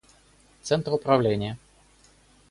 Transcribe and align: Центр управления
Центр 0.63 0.91
управления 0.93 1.59